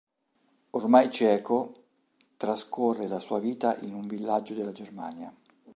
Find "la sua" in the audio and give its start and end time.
3.07-3.39